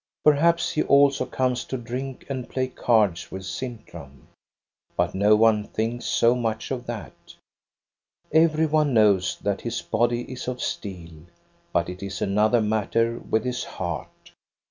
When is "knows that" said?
8.95-9.61